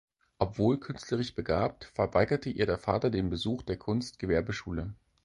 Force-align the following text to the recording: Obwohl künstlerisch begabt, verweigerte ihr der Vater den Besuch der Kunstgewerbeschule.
Obwohl 0.39 0.79
künstlerisch 0.79 1.35
begabt, 1.35 1.91
verweigerte 1.93 2.49
ihr 2.49 2.65
der 2.65 2.79
Vater 2.79 3.11
den 3.11 3.29
Besuch 3.29 3.61
der 3.61 3.77
Kunstgewerbeschule. 3.77 4.95